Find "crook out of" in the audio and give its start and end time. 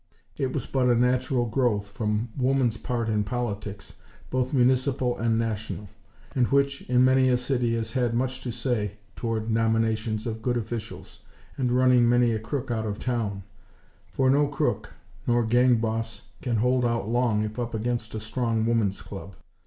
12.39-12.97